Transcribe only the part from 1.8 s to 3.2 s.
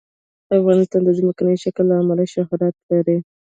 له امله شهرت لري.